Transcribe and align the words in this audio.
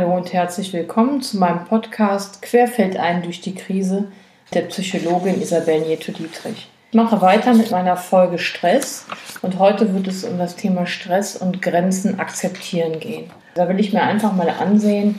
Hallo 0.00 0.16
und 0.16 0.32
herzlich 0.32 0.72
willkommen 0.72 1.20
zu 1.20 1.36
meinem 1.36 1.66
Podcast 1.66 2.40
Querfeld 2.40 2.96
ein 2.96 3.22
durch 3.22 3.42
die 3.42 3.54
Krise 3.54 4.10
der 4.54 4.62
Psychologin 4.62 5.42
Isabel 5.42 5.82
Nieto-Dietrich. 5.82 6.70
Ich 6.90 6.96
mache 6.96 7.20
weiter 7.20 7.52
mit 7.52 7.70
meiner 7.70 7.98
Folge 7.98 8.38
Stress 8.38 9.04
und 9.42 9.58
heute 9.58 9.92
wird 9.92 10.06
es 10.06 10.24
um 10.24 10.38
das 10.38 10.56
Thema 10.56 10.86
Stress 10.86 11.36
und 11.36 11.60
Grenzen 11.60 12.18
akzeptieren 12.18 12.98
gehen. 12.98 13.30
Da 13.52 13.68
will 13.68 13.78
ich 13.78 13.92
mir 13.92 14.02
einfach 14.02 14.32
mal 14.32 14.48
ansehen, 14.48 15.18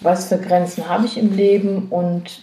was 0.00 0.28
für 0.28 0.38
Grenzen 0.38 0.88
habe 0.88 1.04
ich 1.04 1.18
im 1.18 1.36
Leben 1.36 1.88
und 1.90 2.40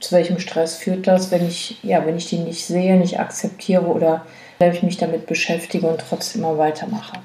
zu 0.00 0.16
welchem 0.16 0.40
Stress 0.40 0.74
führt 0.74 1.06
das, 1.06 1.30
wenn 1.30 1.46
ich, 1.46 1.78
ja, 1.84 2.04
wenn 2.04 2.16
ich 2.16 2.28
die 2.28 2.38
nicht 2.38 2.66
sehe, 2.66 2.96
nicht 2.96 3.20
akzeptiere 3.20 3.84
oder 3.84 4.26
wenn 4.58 4.72
ich 4.72 4.82
mich 4.82 4.96
damit 4.96 5.26
beschäftige 5.26 5.86
und 5.86 6.00
trotzdem 6.00 6.42
immer 6.42 6.58
weitermache. 6.58 7.20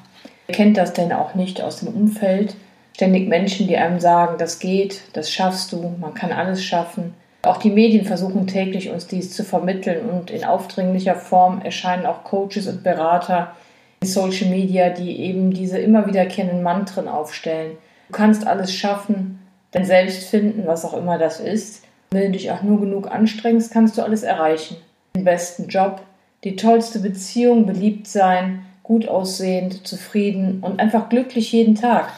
Wer 0.45 0.55
kennt 0.55 0.77
das 0.77 0.93
denn 0.93 1.11
auch 1.11 1.33
nicht 1.33 1.63
aus 1.63 1.77
dem 1.77 1.87
Umfeld? 1.87 2.55
Ständig 2.95 3.27
Menschen, 3.27 3.67
die 3.67 3.77
einem 3.77 3.99
sagen, 3.99 4.37
das 4.37 4.59
geht, 4.59 5.01
das 5.13 5.31
schaffst 5.31 5.71
du, 5.71 5.95
man 5.99 6.13
kann 6.13 6.31
alles 6.31 6.63
schaffen. 6.63 7.15
Auch 7.41 7.57
die 7.57 7.71
Medien 7.71 8.05
versuchen 8.05 8.47
täglich 8.47 8.89
uns 8.89 9.07
dies 9.07 9.33
zu 9.33 9.43
vermitteln 9.43 10.09
und 10.09 10.31
in 10.31 10.45
aufdringlicher 10.45 11.15
Form 11.15 11.61
erscheinen 11.61 12.05
auch 12.05 12.23
Coaches 12.23 12.67
und 12.67 12.83
Berater 12.83 13.53
in 14.01 14.07
Social 14.07 14.49
Media, 14.49 14.89
die 14.89 15.19
eben 15.19 15.51
diese 15.51 15.77
immer 15.79 16.07
wiederkehrenden 16.07 16.63
Mantren 16.63 17.07
aufstellen. 17.07 17.77
Du 18.07 18.13
kannst 18.13 18.47
alles 18.47 18.73
schaffen, 18.73 19.39
dein 19.71 19.85
Selbst 19.85 20.29
finden, 20.29 20.67
was 20.67 20.85
auch 20.85 20.93
immer 20.93 21.17
das 21.17 21.39
ist. 21.39 21.83
Wenn 22.11 22.31
du 22.31 22.37
dich 22.37 22.51
auch 22.51 22.61
nur 22.61 22.79
genug 22.79 23.11
anstrengst, 23.11 23.71
kannst 23.71 23.97
du 23.97 24.03
alles 24.03 24.23
erreichen. 24.23 24.77
Den 25.15 25.25
besten 25.25 25.67
Job, 25.67 26.01
die 26.43 26.55
tollste 26.55 26.99
Beziehung, 26.99 27.65
beliebt 27.65 28.07
sein, 28.07 28.65
gut 28.83 29.07
aussehend, 29.07 29.87
zufrieden 29.87 30.59
und 30.61 30.79
einfach 30.79 31.09
glücklich 31.09 31.51
jeden 31.51 31.75
Tag. 31.75 32.09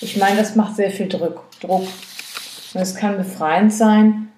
Ich 0.00 0.16
meine, 0.16 0.38
das 0.38 0.56
macht 0.56 0.76
sehr 0.76 0.90
viel 0.90 1.08
Druck. 1.08 1.44
Druck. 1.60 1.86
Und 2.72 2.80
es 2.80 2.94
kann 2.94 3.16
befreiend 3.16 3.72
sein, 3.72 4.28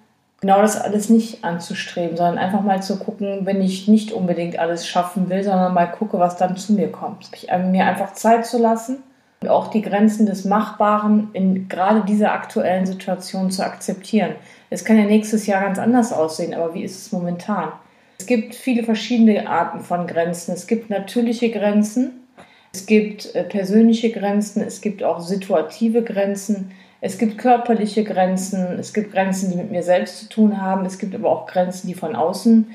genau 0.41 0.61
das 0.61 0.79
alles 0.79 1.09
nicht 1.09 1.43
anzustreben, 1.43 2.17
sondern 2.17 2.37
einfach 2.37 2.61
mal 2.61 2.83
zu 2.83 2.97
gucken, 2.97 3.45
wenn 3.45 3.61
ich 3.61 3.87
nicht 3.87 4.11
unbedingt 4.11 4.59
alles 4.59 4.87
schaffen 4.87 5.29
will, 5.29 5.43
sondern 5.43 5.73
mal 5.73 5.85
gucke, 5.85 6.19
was 6.19 6.35
dann 6.35 6.57
zu 6.57 6.73
mir 6.73 6.91
kommt. 6.91 7.29
Mir 7.49 7.85
einfach 7.85 8.13
Zeit 8.13 8.45
zu 8.45 8.57
lassen 8.57 8.97
und 9.41 9.47
auch 9.47 9.67
die 9.67 9.81
Grenzen 9.81 10.25
des 10.25 10.43
Machbaren 10.43 11.29
in 11.31 11.69
gerade 11.69 12.01
dieser 12.01 12.33
aktuellen 12.33 12.85
Situation 12.85 13.51
zu 13.51 13.63
akzeptieren. 13.63 14.35
Es 14.69 14.83
kann 14.83 14.97
ja 14.97 15.05
nächstes 15.05 15.45
Jahr 15.47 15.61
ganz 15.61 15.79
anders 15.79 16.11
aussehen, 16.11 16.53
aber 16.53 16.73
wie 16.73 16.83
ist 16.83 16.99
es 16.99 17.11
momentan? 17.11 17.71
Es 18.19 18.25
gibt 18.25 18.55
viele 18.55 18.83
verschiedene 18.83 19.47
Arten 19.47 19.81
von 19.81 20.07
Grenzen. 20.07 20.53
Es 20.53 20.67
gibt 20.67 20.89
natürliche 20.89 21.51
Grenzen, 21.51 22.22
es 22.73 22.87
gibt 22.87 23.35
äh, 23.35 23.43
persönliche 23.43 24.11
Grenzen, 24.11 24.63
es 24.63 24.81
gibt 24.81 25.03
auch 25.03 25.19
situative 25.19 26.01
Grenzen, 26.01 26.71
es 27.01 27.19
gibt 27.19 27.37
körperliche 27.37 28.03
Grenzen, 28.03 28.79
es 28.79 28.93
gibt 28.93 29.11
Grenzen, 29.11 29.51
die 29.51 29.57
mit 29.57 29.69
mir 29.69 29.83
selbst 29.83 30.19
zu 30.19 30.29
tun 30.29 30.61
haben, 30.61 30.85
es 30.85 30.97
gibt 30.97 31.13
aber 31.13 31.29
auch 31.29 31.45
Grenzen, 31.45 31.87
die 31.87 31.93
von 31.93 32.15
außen 32.15 32.67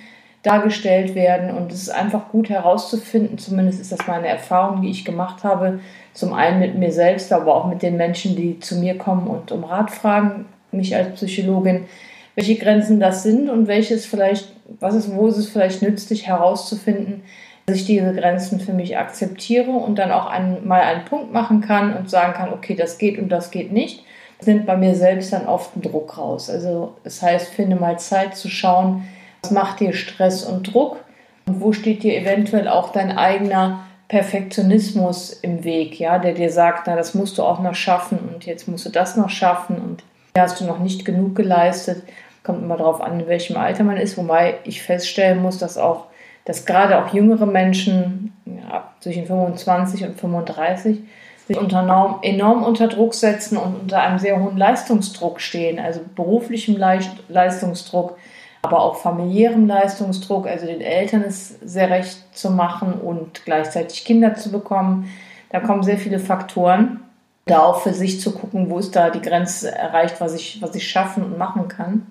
dargestellt 0.44 1.16
werden. 1.16 1.50
Und 1.50 1.72
es 1.72 1.82
ist 1.82 1.90
einfach 1.90 2.28
gut 2.28 2.48
herauszufinden, 2.48 3.38
zumindest 3.38 3.80
ist 3.80 3.90
das 3.90 4.06
meine 4.06 4.28
Erfahrung, 4.28 4.82
die 4.82 4.90
ich 4.90 5.04
gemacht 5.04 5.42
habe, 5.42 5.80
zum 6.14 6.32
einen 6.32 6.60
mit 6.60 6.76
mir 6.76 6.92
selbst, 6.92 7.32
aber 7.32 7.54
auch 7.56 7.66
mit 7.66 7.82
den 7.82 7.96
Menschen, 7.96 8.36
die 8.36 8.60
zu 8.60 8.76
mir 8.76 8.96
kommen 8.96 9.26
und 9.26 9.50
um 9.50 9.64
Rat 9.64 9.90
fragen, 9.90 10.44
mich 10.70 10.94
als 10.94 11.14
Psychologin, 11.14 11.86
welche 12.36 12.54
Grenzen 12.54 13.00
das 13.00 13.24
sind 13.24 13.50
und 13.50 13.66
welches 13.66 14.06
vielleicht, 14.06 14.52
was 14.78 14.94
ist, 14.94 15.12
wo 15.12 15.26
ist 15.26 15.38
es 15.38 15.48
vielleicht 15.48 15.82
nützlich 15.82 16.28
herauszufinden, 16.28 17.22
dass 17.68 17.76
ich 17.76 17.84
diese 17.84 18.14
Grenzen 18.14 18.60
für 18.60 18.72
mich 18.72 18.96
akzeptiere 18.96 19.70
und 19.70 19.96
dann 19.98 20.10
auch 20.10 20.26
einen, 20.26 20.66
mal 20.66 20.80
einen 20.80 21.04
Punkt 21.04 21.34
machen 21.34 21.60
kann 21.60 21.94
und 21.94 22.08
sagen 22.08 22.32
kann, 22.32 22.50
okay, 22.50 22.74
das 22.74 22.96
geht 22.96 23.18
und 23.18 23.28
das 23.28 23.50
geht 23.50 23.72
nicht. 23.72 24.04
Nimmt 24.46 24.64
bei 24.64 24.74
mir 24.74 24.94
selbst 24.94 25.34
dann 25.34 25.46
oft 25.46 25.74
einen 25.74 25.82
Druck 25.82 26.16
raus. 26.16 26.48
Also 26.48 26.94
das 27.04 27.20
heißt, 27.20 27.52
finde 27.52 27.76
mal 27.76 27.98
Zeit 27.98 28.36
zu 28.36 28.48
schauen, 28.48 29.06
was 29.42 29.50
macht 29.50 29.80
dir 29.80 29.92
Stress 29.92 30.44
und 30.44 30.72
Druck 30.72 30.96
und 31.44 31.60
wo 31.60 31.74
steht 31.74 32.04
dir 32.04 32.16
eventuell 32.16 32.68
auch 32.68 32.90
dein 32.90 33.18
eigener 33.18 33.80
Perfektionismus 34.08 35.34
im 35.34 35.62
Weg, 35.62 36.00
ja, 36.00 36.18
der 36.18 36.32
dir 36.32 36.50
sagt, 36.50 36.86
na, 36.86 36.96
das 36.96 37.12
musst 37.12 37.36
du 37.36 37.42
auch 37.42 37.60
noch 37.60 37.74
schaffen 37.74 38.18
und 38.32 38.46
jetzt 38.46 38.66
musst 38.66 38.86
du 38.86 38.90
das 38.90 39.16
noch 39.16 39.28
schaffen 39.28 39.76
und 39.76 40.02
hier 40.34 40.42
hast 40.42 40.58
du 40.58 40.64
noch 40.64 40.78
nicht 40.78 41.04
genug 41.04 41.34
geleistet. 41.34 42.02
Kommt 42.42 42.62
immer 42.62 42.78
darauf 42.78 43.02
an, 43.02 43.20
in 43.20 43.26
welchem 43.26 43.58
Alter 43.58 43.84
man 43.84 43.98
ist, 43.98 44.16
wobei 44.16 44.54
ich 44.64 44.80
feststellen 44.80 45.42
muss, 45.42 45.58
dass 45.58 45.76
auch, 45.76 46.06
dass 46.48 46.64
gerade 46.64 46.98
auch 46.98 47.12
jüngere 47.12 47.44
Menschen 47.44 48.32
ja, 48.46 48.90
zwischen 49.00 49.26
25 49.26 50.02
und 50.04 50.18
35 50.18 51.00
sich 51.46 51.58
unter 51.58 52.20
enorm, 52.22 52.62
unter 52.62 52.88
Druck 52.88 53.12
setzen 53.12 53.58
und 53.58 53.82
unter 53.82 54.00
einem 54.00 54.18
sehr 54.18 54.40
hohen 54.40 54.56
Leistungsdruck 54.56 55.42
stehen, 55.42 55.78
also 55.78 56.00
beruflichem 56.16 56.78
Leistungsdruck, 57.28 58.16
aber 58.62 58.80
auch 58.80 58.96
familiärem 58.96 59.66
Leistungsdruck, 59.66 60.46
also 60.46 60.64
den 60.64 60.80
Eltern 60.80 61.22
es 61.22 61.60
sehr 61.60 61.90
recht 61.90 62.16
zu 62.32 62.50
machen 62.50 62.94
und 62.94 63.44
gleichzeitig 63.44 64.06
Kinder 64.06 64.34
zu 64.34 64.50
bekommen. 64.50 65.10
Da 65.50 65.60
kommen 65.60 65.82
sehr 65.82 65.98
viele 65.98 66.18
Faktoren, 66.18 67.00
da 67.44 67.60
auch 67.60 67.82
für 67.82 67.92
sich 67.92 68.22
zu 68.22 68.32
gucken, 68.32 68.70
wo 68.70 68.78
ist 68.78 68.96
da 68.96 69.10
die 69.10 69.20
Grenze 69.20 69.70
erreicht, 69.70 70.18
was 70.18 70.34
ich, 70.34 70.62
was 70.62 70.74
ich 70.74 70.88
schaffen 70.88 71.24
und 71.24 71.36
machen 71.36 71.68
kann. 71.68 72.06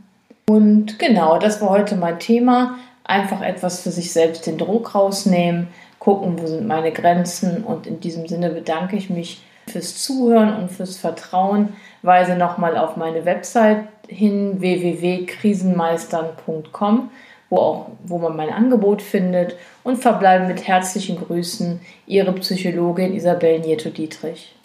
Und 0.48 1.00
genau, 1.00 1.40
das 1.40 1.60
war 1.60 1.72
heute 1.72 1.96
mein 1.96 2.20
Thema. 2.20 2.76
Einfach 3.08 3.42
etwas 3.42 3.82
für 3.82 3.92
sich 3.92 4.12
selbst 4.12 4.46
den 4.46 4.58
Druck 4.58 4.94
rausnehmen, 4.94 5.70
gucken, 5.98 6.40
wo 6.40 6.46
sind 6.46 6.68
meine 6.68 6.92
Grenzen. 6.92 7.64
Und 7.64 7.88
in 7.88 8.02
diesem 8.02 8.28
Sinne 8.28 8.50
bedanke 8.50 8.98
ich 8.98 9.10
mich 9.10 9.42
fürs 9.68 10.04
Zuhören 10.04 10.54
und 10.56 10.70
fürs 10.70 10.98
Vertrauen. 10.98 11.70
Weise 12.02 12.36
nochmal 12.36 12.76
auf 12.78 12.98
meine 12.98 13.24
Website 13.26 13.88
hin 14.08 14.60
www.krisenmeistern.com, 14.60 17.10
wo 17.50 17.58
auch 17.58 17.86
wo 18.04 18.18
man 18.18 18.36
mein 18.36 18.50
Angebot 18.50 19.02
findet 19.02 19.56
und 19.84 19.96
verbleibe 19.98 20.46
mit 20.46 20.68
herzlichen 20.68 21.18
Grüßen 21.18 21.80
Ihre 22.06 22.34
Psychologin 22.34 23.16
Isabel 23.16 23.60
Nieto 23.60 23.90
Dietrich. 23.90 24.57